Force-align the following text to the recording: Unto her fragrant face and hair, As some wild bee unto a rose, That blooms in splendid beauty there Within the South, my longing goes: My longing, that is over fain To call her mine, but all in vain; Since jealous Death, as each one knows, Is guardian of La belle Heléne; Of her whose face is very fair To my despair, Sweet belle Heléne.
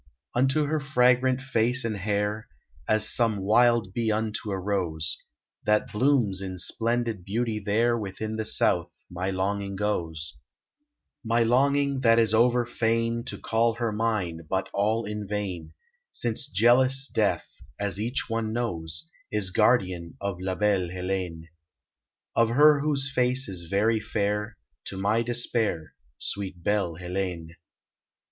Unto 0.33 0.65
her 0.65 0.79
fragrant 0.79 1.43
face 1.43 1.85
and 1.85 1.95
hair, 1.95 2.47
As 2.87 3.07
some 3.07 3.37
wild 3.37 3.93
bee 3.93 4.11
unto 4.11 4.49
a 4.49 4.57
rose, 4.57 5.21
That 5.63 5.91
blooms 5.91 6.41
in 6.41 6.57
splendid 6.57 7.23
beauty 7.23 7.59
there 7.59 7.95
Within 7.95 8.35
the 8.35 8.45
South, 8.47 8.89
my 9.11 9.29
longing 9.29 9.75
goes: 9.75 10.39
My 11.23 11.43
longing, 11.43 12.01
that 12.01 12.17
is 12.17 12.33
over 12.33 12.65
fain 12.65 13.23
To 13.25 13.37
call 13.37 13.75
her 13.75 13.91
mine, 13.91 14.47
but 14.49 14.69
all 14.73 15.05
in 15.05 15.27
vain; 15.27 15.75
Since 16.11 16.47
jealous 16.47 17.07
Death, 17.07 17.61
as 17.79 17.99
each 17.99 18.27
one 18.27 18.51
knows, 18.51 19.07
Is 19.31 19.51
guardian 19.51 20.17
of 20.19 20.41
La 20.41 20.55
belle 20.55 20.89
Heléne; 20.89 21.43
Of 22.35 22.49
her 22.49 22.79
whose 22.79 23.11
face 23.11 23.47
is 23.47 23.69
very 23.69 23.99
fair 23.99 24.57
To 24.85 24.97
my 24.97 25.21
despair, 25.21 25.93
Sweet 26.17 26.63
belle 26.63 26.95
Heléne. 26.95 27.49